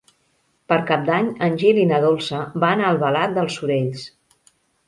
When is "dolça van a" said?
2.07-2.89